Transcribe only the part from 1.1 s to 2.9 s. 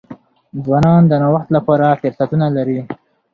نوښت لپاره فرصتونه لري.